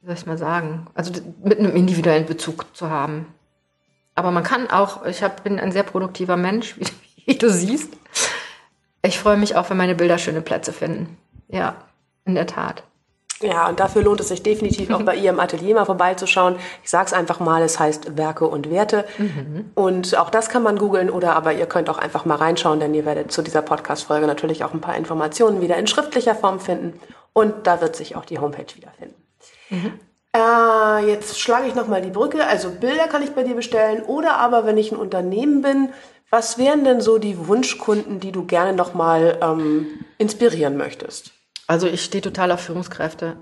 [0.00, 1.12] wie soll ich mal sagen, also
[1.44, 3.26] mit einem individuellen Bezug zu haben.
[4.14, 6.86] Aber man kann auch, ich hab, bin ein sehr produktiver Mensch, wie,
[7.26, 7.92] wie du siehst.
[9.02, 11.16] Ich freue mich auch, wenn meine Bilder schöne Plätze finden.
[11.48, 11.76] Ja,
[12.24, 12.84] in der Tat.
[13.42, 16.56] Ja, und dafür lohnt es sich definitiv auch bei ihr im Atelier mal vorbeizuschauen.
[16.84, 19.06] Ich sage es einfach mal, es heißt Werke und Werte.
[19.16, 19.70] Mhm.
[19.74, 22.92] Und auch das kann man googeln oder aber ihr könnt auch einfach mal reinschauen, denn
[22.92, 27.00] ihr werdet zu dieser Podcast-Folge natürlich auch ein paar Informationen wieder in schriftlicher Form finden.
[27.32, 29.14] Und da wird sich auch die Homepage wiederfinden.
[29.70, 29.92] Mhm.
[30.36, 32.46] Äh, jetzt schlage ich nochmal die Brücke.
[32.46, 35.88] Also Bilder kann ich bei dir bestellen oder aber wenn ich ein Unternehmen bin,
[36.30, 39.86] was wären denn so die Wunschkunden, die du gerne nochmal ähm,
[40.18, 41.32] inspirieren möchtest?
[41.66, 43.36] Also ich stehe total auf Führungskräfte.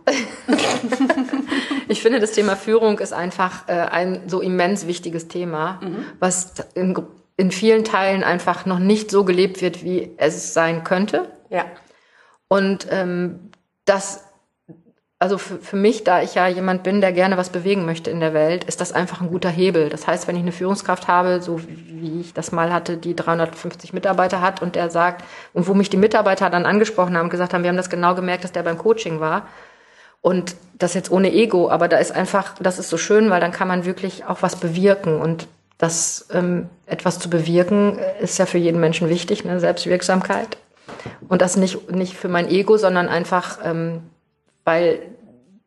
[1.89, 6.05] ich finde, das Thema Führung ist einfach äh, ein so immens wichtiges Thema, mhm.
[6.19, 6.95] was in,
[7.39, 11.31] in vielen Teilen einfach noch nicht so gelebt wird, wie es sein könnte.
[11.49, 11.65] Ja.
[12.49, 13.51] Und ähm,
[13.87, 14.25] das
[15.21, 18.21] also für, für mich, da ich ja jemand bin, der gerne was bewegen möchte in
[18.21, 19.89] der Welt, ist das einfach ein guter Hebel.
[19.89, 23.93] Das heißt, wenn ich eine Führungskraft habe, so wie ich das mal hatte, die 350
[23.93, 27.65] Mitarbeiter hat und der sagt, und wo mich die Mitarbeiter dann angesprochen haben, gesagt haben,
[27.65, 29.49] wir haben das genau gemerkt, dass der beim Coaching war.
[30.21, 33.53] Und das jetzt ohne Ego, aber da ist einfach, das ist so schön, weil dann
[33.53, 35.21] kann man wirklich auch was bewirken.
[35.21, 39.59] Und das ähm, etwas zu bewirken, ist ja für jeden Menschen wichtig, ne?
[39.59, 40.59] Selbstwirksamkeit.
[41.29, 44.03] Und das nicht, nicht für mein Ego, sondern einfach ähm,
[44.69, 45.01] weil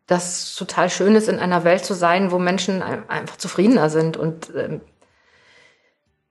[0.06, 4.52] das total schön ist, in einer Welt zu sein, wo Menschen einfach zufriedener sind und
[4.56, 4.82] ähm,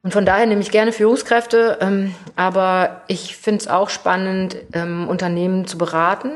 [0.02, 5.06] und von daher nehme ich gerne Führungskräfte, ähm, aber ich finde es auch spannend, ähm,
[5.08, 6.30] Unternehmen zu beraten.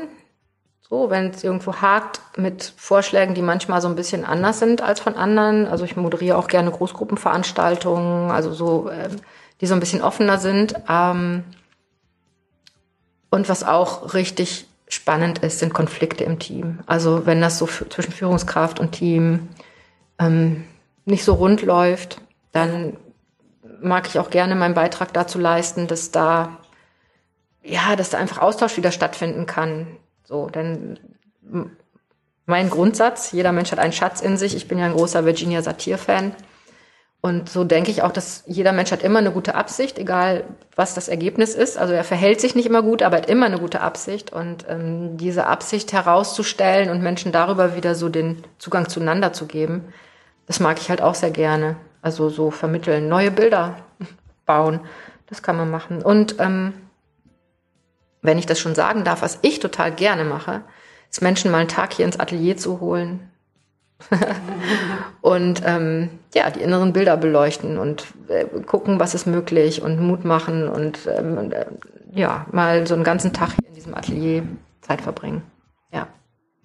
[0.87, 4.99] So, wenn es irgendwo hakt mit Vorschlägen, die manchmal so ein bisschen anders sind als
[4.99, 5.65] von anderen.
[5.65, 8.91] Also ich moderiere auch gerne Großgruppenveranstaltungen, also so,
[9.61, 10.75] die so ein bisschen offener sind.
[13.31, 16.79] Und was auch richtig spannend ist, sind Konflikte im Team.
[16.87, 19.49] Also wenn das so zwischen Führungskraft und Team
[20.19, 20.63] ähm,
[21.05, 22.97] nicht so rund läuft, dann
[23.81, 26.57] mag ich auch gerne meinen Beitrag dazu leisten, dass da
[27.65, 29.87] ja, dass da einfach Austausch wieder stattfinden kann.
[30.23, 30.99] So, denn
[32.45, 34.55] mein Grundsatz, jeder Mensch hat einen Schatz in sich.
[34.55, 36.35] Ich bin ja ein großer Virginia Satir-Fan.
[37.25, 40.43] Und so denke ich auch, dass jeder Mensch hat immer eine gute Absicht, egal
[40.75, 41.75] was das Ergebnis ist.
[41.75, 44.31] Also er verhält sich nicht immer gut, aber hat immer eine gute Absicht.
[44.31, 49.91] Und ähm, diese Absicht herauszustellen und Menschen darüber wieder so den Zugang zueinander zu geben,
[50.45, 51.77] das mag ich halt auch sehr gerne.
[52.03, 53.77] Also so vermitteln, neue Bilder
[54.45, 54.81] bauen,
[55.25, 56.03] das kann man machen.
[56.03, 56.73] Und ähm,
[58.21, 60.61] wenn ich das schon sagen darf, was ich total gerne mache,
[61.09, 63.31] ist Menschen mal einen Tag hier ins Atelier zu holen,
[65.21, 70.25] und ähm, ja, die inneren Bilder beleuchten und äh, gucken, was ist möglich und Mut
[70.25, 71.65] machen und ähm, äh,
[72.13, 74.43] ja, mal so einen ganzen Tag hier in diesem Atelier
[74.81, 75.43] Zeit verbringen.
[75.91, 76.07] Ja,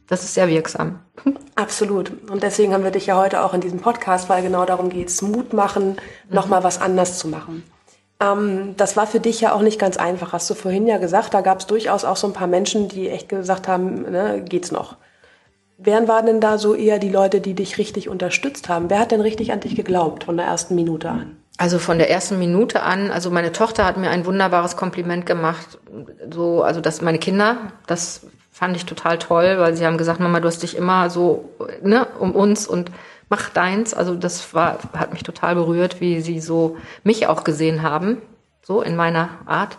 [0.08, 1.00] das ist sehr wirksam.
[1.54, 2.10] Absolut.
[2.30, 5.08] Und deswegen haben wir dich ja heute auch in diesem Podcast, weil genau darum geht
[5.08, 5.90] es, Mut machen,
[6.28, 6.34] mhm.
[6.34, 7.62] nochmal was anders zu machen.
[8.20, 11.32] Ähm, das war für dich ja auch nicht ganz einfach, hast du vorhin ja gesagt.
[11.32, 14.72] Da gab es durchaus auch so ein paar Menschen, die echt gesagt haben, ne, geht's
[14.72, 14.96] noch.
[15.82, 18.90] Wer waren denn da so eher die Leute, die dich richtig unterstützt haben?
[18.90, 21.36] Wer hat denn richtig an dich geglaubt von der ersten Minute an?
[21.56, 25.78] Also von der ersten Minute an, also meine Tochter hat mir ein wunderbares Kompliment gemacht.
[26.30, 30.40] So, also dass meine Kinder, das fand ich total toll, weil sie haben gesagt, Mama,
[30.40, 31.48] du hast dich immer so
[31.82, 32.90] ne, um uns und
[33.30, 33.94] mach deins.
[33.94, 38.18] Also das war, hat mich total berührt, wie sie so mich auch gesehen haben,
[38.60, 39.78] so in meiner Art.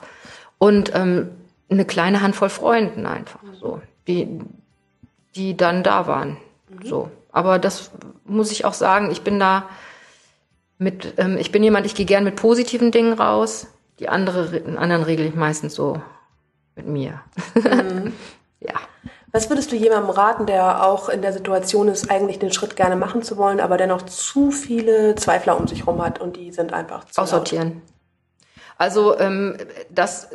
[0.58, 1.30] Und ähm,
[1.70, 4.40] eine kleine Handvoll Freunden einfach so, die,
[5.36, 6.38] die dann da waren.
[6.70, 6.86] Mhm.
[6.86, 7.12] So.
[7.32, 7.92] Aber das
[8.26, 9.70] muss ich auch sagen, ich bin da
[10.78, 13.68] mit, ähm, ich bin jemand, ich gehe gern mit positiven Dingen raus.
[14.00, 16.02] Die andere, anderen regel ich meistens so
[16.76, 17.22] mit mir.
[17.56, 18.14] Mhm.
[18.60, 18.74] ja.
[19.32, 22.98] Was würdest du jemandem raten, der auch in der Situation ist, eigentlich den Schritt gerne
[22.98, 26.74] machen zu wollen, aber dennoch zu viele Zweifler um sich herum hat und die sind
[26.74, 27.70] einfach zu Aussortieren.
[27.70, 27.82] Laut.
[28.82, 29.58] Also ähm,
[29.92, 30.30] das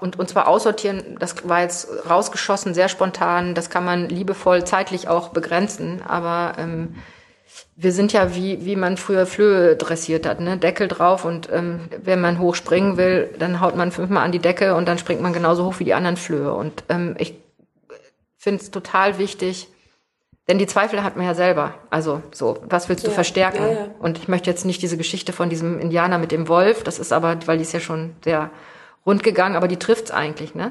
[0.00, 5.06] und, und zwar aussortieren, das war jetzt rausgeschossen, sehr spontan, das kann man liebevoll zeitlich
[5.06, 6.96] auch begrenzen, aber ähm,
[7.76, 10.56] wir sind ja wie, wie man früher Flöhe dressiert hat, ne?
[10.56, 14.40] Deckel drauf und ähm, wenn man hoch springen will, dann haut man fünfmal an die
[14.40, 16.52] Decke und dann springt man genauso hoch wie die anderen Flöhe.
[16.52, 17.34] Und ähm, ich
[18.36, 19.68] finde es total wichtig,
[20.52, 21.72] Denn die Zweifel hat man ja selber.
[21.88, 23.62] Also so, was willst du ja, verstärken?
[23.62, 23.86] Ja, ja.
[24.00, 27.10] Und ich möchte jetzt nicht diese Geschichte von diesem Indianer mit dem Wolf, das ist
[27.10, 28.50] aber, weil die ist ja schon sehr
[29.06, 30.70] rund gegangen, aber die trifft's eigentlich, ne?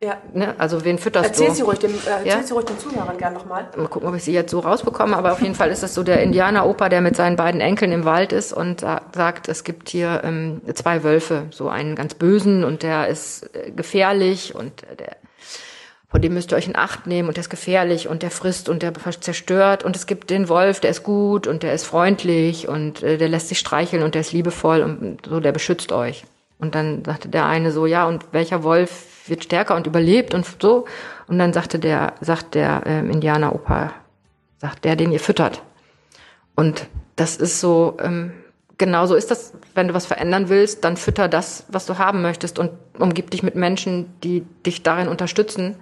[0.00, 0.18] Ja.
[0.32, 0.54] Ne?
[0.58, 1.54] Also wen fütterst erzähl du?
[1.54, 3.68] Sie ruhig dem, äh, erzähl sie ruhig den Zuhörern gern nochmal.
[3.76, 6.04] Mal gucken, ob ich sie jetzt so rausbekomme, aber auf jeden Fall ist das so
[6.04, 10.20] der Indianer-Opa, der mit seinen beiden Enkeln im Wald ist und sagt, es gibt hier
[10.22, 14.70] ähm, zwei Wölfe, so einen ganz bösen und der ist äh, gefährlich und
[15.00, 15.16] der
[16.10, 18.68] von dem müsst ihr euch in Acht nehmen und der ist gefährlich und der frisst
[18.68, 22.68] und der zerstört und es gibt den Wolf, der ist gut und der ist freundlich
[22.68, 26.24] und äh, der lässt sich streicheln und der ist liebevoll und so, der beschützt euch.
[26.58, 30.46] Und dann sagte der eine so, ja, und welcher Wolf wird stärker und überlebt und
[30.60, 30.84] so.
[31.26, 33.92] Und dann sagte der, sagt der ähm, Indianer-Opa,
[34.58, 35.62] sagt der, den ihr füttert.
[36.56, 38.32] Und das ist so, ähm,
[38.76, 42.20] genau so ist das, wenn du was verändern willst, dann fütter das, was du haben
[42.20, 45.76] möchtest und umgib dich mit Menschen, die dich darin unterstützen.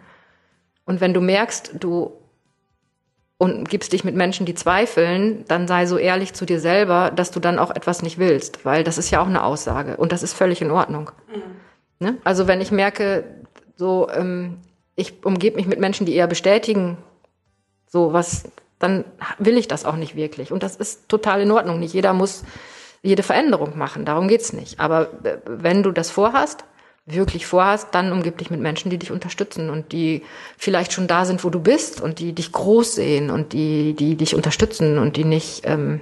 [0.89, 2.13] Und wenn du merkst, du
[3.37, 7.31] und gibst dich mit Menschen, die zweifeln, dann sei so ehrlich zu dir selber, dass
[7.31, 10.23] du dann auch etwas nicht willst, weil das ist ja auch eine Aussage und das
[10.23, 11.11] ist völlig in Ordnung.
[11.29, 12.07] Mhm.
[12.07, 12.17] Ne?
[12.25, 13.25] Also wenn ich merke,
[13.77, 14.63] so ähm,
[14.97, 16.97] ich umgebe mich mit Menschen, die eher bestätigen,
[17.87, 18.45] so was,
[18.79, 19.05] dann
[19.39, 20.53] will ich das auch nicht wirklich.
[20.53, 21.81] Und das ist total in Ordnung.
[21.81, 22.45] Nicht jeder muss
[23.03, 24.07] jede Veränderung machen.
[24.07, 24.81] Darum geht's nicht.
[24.81, 26.65] Aber äh, wenn du das vorhast,
[27.11, 30.23] wirklich vorhast, dann umgib dich mit Menschen, die dich unterstützen und die
[30.57, 34.17] vielleicht schon da sind, wo du bist und die dich groß sehen und die, die
[34.17, 36.01] dich unterstützen und die nicht, ähm,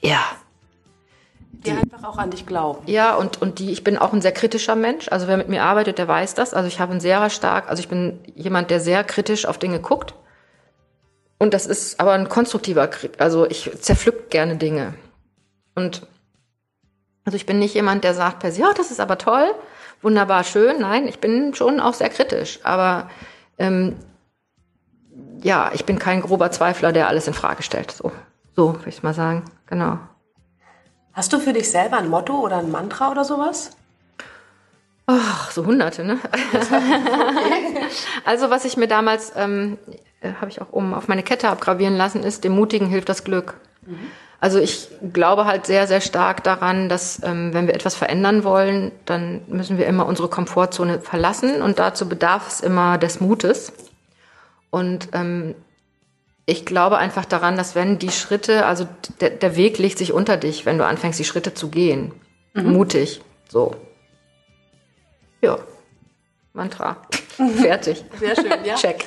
[0.00, 0.20] ja,
[1.64, 2.80] die, einfach auch an dich glauben.
[2.86, 5.08] Ja, und, und die, ich bin auch ein sehr kritischer Mensch.
[5.10, 6.54] Also wer mit mir arbeitet, der weiß das.
[6.54, 9.80] Also ich habe ein sehr stark, also ich bin jemand, der sehr kritisch auf Dinge
[9.80, 10.14] guckt.
[11.38, 14.94] Und das ist aber ein konstruktiver, also ich zerpflück gerne Dinge.
[15.74, 16.06] Und
[17.28, 19.54] also ich bin nicht jemand, der sagt per se, ja, das ist aber toll,
[20.00, 20.80] wunderbar, schön.
[20.80, 22.58] Nein, ich bin schon auch sehr kritisch.
[22.62, 23.10] Aber
[23.58, 23.96] ähm,
[25.42, 27.90] ja, ich bin kein grober Zweifler, der alles in Frage stellt.
[27.90, 28.12] So,
[28.56, 29.44] so würde ich mal sagen.
[29.66, 29.98] Genau.
[31.12, 33.72] Hast du für dich selber ein Motto oder ein Mantra oder sowas?
[35.06, 36.18] Ach, so hunderte, ne?
[38.24, 39.76] also was ich mir damals, ähm,
[40.22, 43.22] äh, habe ich auch oben auf meine Kette abgravieren lassen, ist, dem Mutigen hilft das
[43.22, 43.60] Glück.
[43.82, 43.98] Mhm.
[44.40, 48.92] Also ich glaube halt sehr, sehr stark daran, dass ähm, wenn wir etwas verändern wollen,
[49.04, 53.72] dann müssen wir immer unsere Komfortzone verlassen und dazu bedarf es immer des Mutes.
[54.70, 55.56] Und ähm,
[56.46, 58.86] ich glaube einfach daran, dass wenn die Schritte, also
[59.20, 62.12] der, der Weg legt sich unter dich, wenn du anfängst, die Schritte zu gehen.
[62.54, 62.72] Mhm.
[62.72, 63.20] Mutig.
[63.48, 63.74] So.
[65.40, 65.58] Ja.
[66.58, 66.96] Mantra.
[67.56, 68.04] Fertig.
[68.20, 68.74] Sehr schön, ja.
[68.74, 69.06] Check.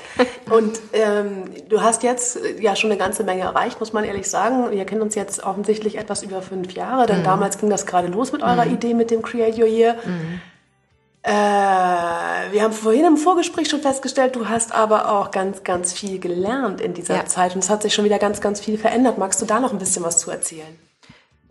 [0.49, 4.71] Und ähm, du hast jetzt ja schon eine ganze Menge erreicht, muss man ehrlich sagen.
[4.71, 7.25] Wir kennen uns jetzt offensichtlich etwas über fünf Jahre, denn mhm.
[7.25, 8.73] damals ging das gerade los mit eurer mhm.
[8.73, 9.95] Idee mit dem Create Your Year.
[10.05, 10.41] Mhm.
[11.23, 16.17] Äh, wir haben vorhin im Vorgespräch schon festgestellt, du hast aber auch ganz, ganz viel
[16.17, 17.25] gelernt in dieser ja.
[17.25, 19.19] Zeit und es hat sich schon wieder ganz, ganz viel verändert.
[19.19, 20.79] Magst du da noch ein bisschen was zu erzählen?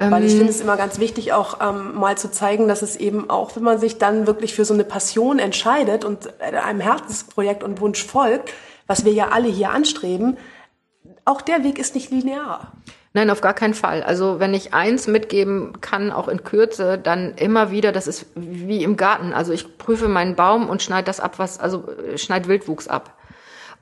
[0.01, 2.97] Ähm, Weil ich finde es immer ganz wichtig, auch ähm, mal zu zeigen, dass es
[2.97, 7.63] eben auch, wenn man sich dann wirklich für so eine Passion entscheidet und einem Herzensprojekt
[7.63, 8.51] und Wunsch folgt,
[8.87, 10.39] was wir ja alle hier anstreben,
[11.27, 12.73] auch der Weg ist nicht linear.
[13.13, 14.03] Nein, auf gar keinen Fall.
[14.03, 18.83] Also wenn ich eins mitgeben kann, auch in Kürze, dann immer wieder, das ist wie
[18.83, 19.33] im Garten.
[19.33, 21.85] Also ich prüfe meinen Baum und schneide das ab, was, also
[22.17, 23.13] schneid Wildwuchs ab.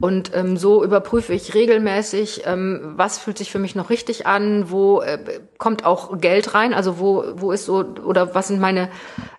[0.01, 4.71] Und ähm, so überprüfe ich regelmäßig, ähm, was fühlt sich für mich noch richtig an,
[4.71, 5.19] wo äh,
[5.59, 8.91] kommt auch Geld rein, also wo, wo ist so, oder was sind meine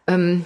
[0.07, 0.43] ähm,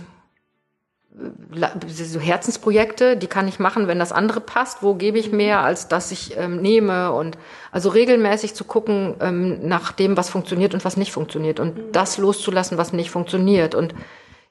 [1.87, 4.81] so Herzensprojekte, die kann ich machen, wenn das andere passt.
[4.81, 7.11] Wo gebe ich mehr, als dass ich ähm, nehme?
[7.11, 7.37] Und
[7.71, 11.91] also regelmäßig zu gucken ähm, nach dem, was funktioniert und was nicht funktioniert und mhm.
[11.91, 13.75] das loszulassen, was nicht funktioniert.
[13.75, 13.93] Und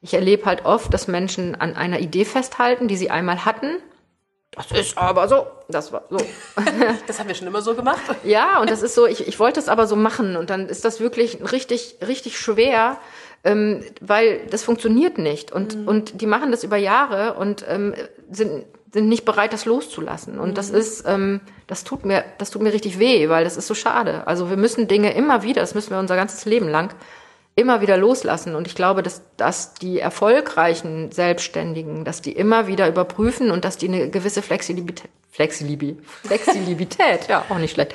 [0.01, 3.79] ich erlebe halt oft, dass Menschen an einer Idee festhalten, die sie einmal hatten.
[4.53, 5.47] Das ist aber so.
[5.69, 6.19] Das war so.
[7.07, 8.03] das haben wir schon immer so gemacht.
[8.23, 10.37] ja, und das ist so, ich, ich wollte es aber so machen.
[10.37, 12.99] Und dann ist das wirklich richtig, richtig schwer,
[13.45, 15.53] ähm, weil das funktioniert nicht.
[15.53, 15.88] Und, mhm.
[15.88, 17.95] und die machen das über Jahre und ähm,
[18.31, 20.38] sind, sind nicht bereit, das loszulassen.
[20.38, 20.55] Und mhm.
[20.55, 23.75] das ist, ähm, das tut mir, das tut mir richtig weh, weil das ist so
[23.75, 24.27] schade.
[24.27, 26.95] Also wir müssen Dinge immer wieder, das müssen wir unser ganzes Leben lang,
[27.55, 28.55] immer wieder loslassen.
[28.55, 33.77] Und ich glaube, dass, dass die erfolgreichen Selbstständigen, dass die immer wieder überprüfen und dass
[33.77, 37.95] die eine gewisse Flexibilität, Flexibilität, Flexibilität, ja, auch nicht schlecht,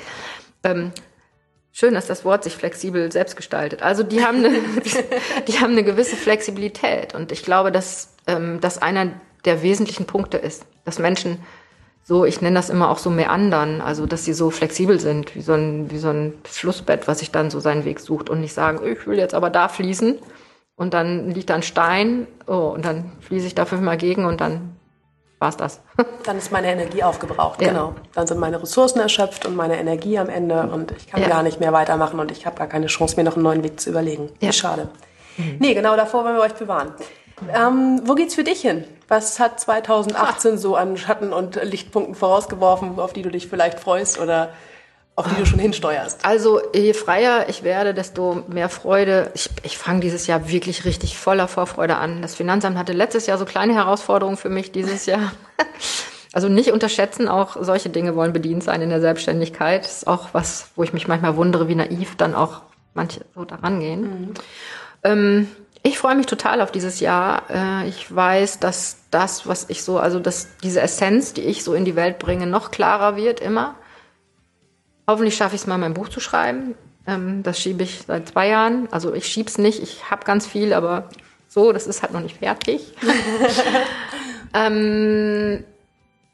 [0.64, 0.92] ähm,
[1.70, 3.82] Schön, dass das Wort sich flexibel selbst gestaltet.
[3.82, 4.50] Also die haben eine,
[5.46, 9.12] die haben eine gewisse Flexibilität und ich glaube, dass ähm, das einer
[9.44, 11.38] der wesentlichen Punkte ist, dass Menschen
[12.08, 15.42] so, ich nenne das immer auch so meandern, also dass sie so flexibel sind, wie
[15.42, 18.54] so ein, wie so ein Flussbett, was sich dann so seinen Weg sucht und nicht
[18.54, 20.18] sagen, ich will jetzt aber da fließen
[20.74, 24.40] und dann liegt da ein Stein, oh, und dann fließe ich da fünfmal gegen und
[24.40, 24.74] dann
[25.38, 25.82] war's das.
[26.24, 27.68] Dann ist meine Energie aufgebraucht, ja.
[27.68, 27.94] genau.
[28.14, 31.28] Dann sind meine Ressourcen erschöpft und meine Energie am Ende und ich kann ja.
[31.28, 33.78] gar nicht mehr weitermachen und ich habe gar keine Chance, mir noch einen neuen Weg
[33.78, 34.30] zu überlegen.
[34.40, 34.50] Ja.
[34.50, 34.88] Schade.
[35.36, 35.56] Mhm.
[35.60, 36.94] Nee, genau davor wollen wir euch bewahren.
[37.54, 38.84] Ähm, wo geht's für dich hin?
[39.08, 40.58] Was hat 2018 Ach.
[40.58, 44.50] so an Schatten und Lichtpunkten vorausgeworfen, auf die du dich vielleicht freust oder
[45.16, 46.24] auf die du schon hinsteuerst?
[46.24, 49.30] Also je freier ich werde, desto mehr Freude.
[49.34, 52.22] Ich, ich fange dieses Jahr wirklich richtig voller Vorfreude an.
[52.22, 55.32] Das Finanzamt hatte letztes Jahr so kleine Herausforderungen für mich dieses Jahr.
[56.34, 59.84] Also nicht unterschätzen, auch solche Dinge wollen bedient sein in der Selbstständigkeit.
[59.84, 62.60] Das ist auch was, wo ich mich manchmal wundere, wie naiv dann auch
[62.92, 64.02] manche so daran gehen.
[64.02, 64.34] Mhm.
[65.04, 65.48] Ähm,
[65.88, 67.42] ich freue mich total auf dieses Jahr.
[67.50, 71.74] Äh, ich weiß, dass das, was ich so, also dass diese Essenz, die ich so
[71.74, 73.74] in die Welt bringe, noch klarer wird immer.
[75.06, 76.74] Hoffentlich schaffe ich es mal, mein Buch zu schreiben.
[77.06, 78.88] Ähm, das schiebe ich seit zwei Jahren.
[78.90, 79.82] Also ich schiebe es nicht.
[79.82, 81.08] Ich habe ganz viel, aber
[81.48, 82.92] so, das ist halt noch nicht fertig.
[84.54, 85.64] ähm,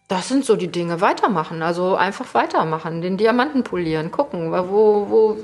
[0.09, 1.01] das sind so die Dinge.
[1.01, 1.63] Weitermachen.
[1.63, 3.01] Also einfach weitermachen.
[3.01, 4.11] Den Diamanten polieren.
[4.11, 5.39] Gucken, wo, wo,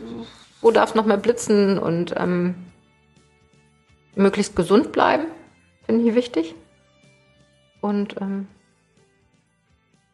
[0.60, 2.54] wo darf noch mehr blitzen und ähm,
[4.14, 5.26] möglichst gesund bleiben.
[5.86, 6.54] Finde ich wichtig.
[7.80, 8.46] Und ähm,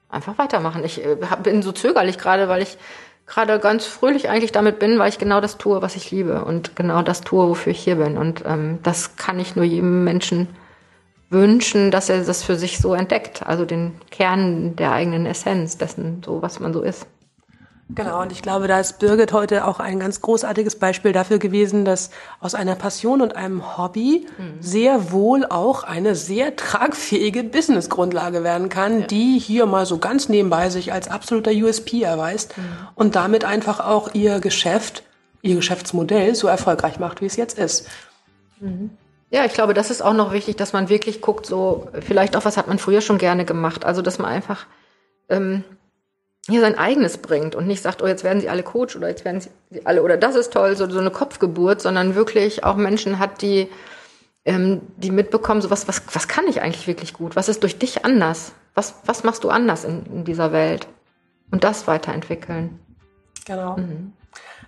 [0.08, 0.84] einfach weitermachen.
[0.84, 2.78] Ich äh, bin so zögerlich gerade, weil ich
[3.26, 6.76] gerade ganz fröhlich eigentlich damit bin, weil ich genau das tue, was ich liebe und
[6.76, 8.16] genau das tue, wofür ich hier bin.
[8.16, 10.48] Und ähm, das kann ich nur jedem Menschen
[11.28, 16.22] wünschen, dass er das für sich so entdeckt, also den Kern der eigenen Essenz dessen,
[16.24, 17.06] so was man so ist.
[17.88, 21.84] Genau, und ich glaube, da ist Birgit heute auch ein ganz großartiges Beispiel dafür gewesen,
[21.84, 24.60] dass aus einer Passion und einem Hobby mhm.
[24.60, 29.06] sehr wohl auch eine sehr tragfähige Businessgrundlage werden kann, ja.
[29.06, 32.62] die hier mal so ganz nebenbei sich als absoluter USP erweist mhm.
[32.96, 35.04] und damit einfach auch ihr Geschäft,
[35.42, 37.86] ihr Geschäftsmodell so erfolgreich macht, wie es jetzt ist.
[38.58, 38.90] Mhm.
[39.30, 42.44] Ja, ich glaube, das ist auch noch wichtig, dass man wirklich guckt, so vielleicht auch,
[42.44, 43.84] was hat man früher schon gerne gemacht.
[43.84, 44.66] Also, dass man einfach
[45.28, 45.64] ähm,
[46.48, 49.24] hier sein eigenes bringt und nicht sagt, oh, jetzt werden sie alle Coach oder jetzt
[49.24, 49.50] werden sie
[49.84, 53.68] alle oder das ist toll, so, so eine Kopfgeburt, sondern wirklich auch Menschen hat, die,
[54.44, 57.36] ähm, die mitbekommen, so was, was, was kann ich eigentlich wirklich gut?
[57.36, 58.52] Was ist durch dich anders?
[58.74, 60.86] Was, was machst du anders in, in dieser Welt?
[61.50, 62.80] Und das weiterentwickeln.
[63.44, 63.76] Genau.
[63.76, 64.12] Mhm.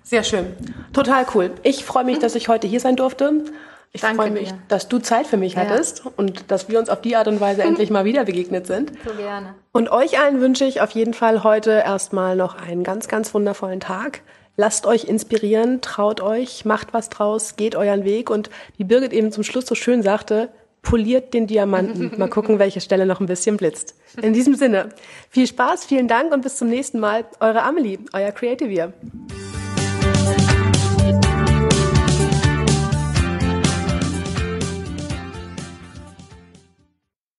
[0.03, 0.55] Sehr schön.
[0.93, 1.51] Total cool.
[1.65, 3.45] Ich freue mich, dass ich heute hier sein durfte.
[3.93, 4.59] Ich freue mich, dir.
[4.69, 5.61] dass du Zeit für mich ja.
[5.61, 8.93] hattest und dass wir uns auf die Art und Weise endlich mal wieder begegnet sind.
[9.05, 9.55] So gerne.
[9.73, 13.81] Und euch allen wünsche ich auf jeden Fall heute erstmal noch einen ganz, ganz wundervollen
[13.81, 14.21] Tag.
[14.57, 19.31] Lasst euch inspirieren, traut euch, macht was draus, geht euren Weg und wie Birgit eben
[19.31, 20.49] zum Schluss so schön sagte,
[20.83, 22.13] poliert den Diamanten.
[22.19, 23.95] Mal gucken, welche Stelle noch ein bisschen blitzt.
[24.21, 24.89] In diesem Sinne,
[25.31, 27.25] viel Spaß, vielen Dank und bis zum nächsten Mal.
[27.41, 28.93] Eure Amelie, euer Creative Year.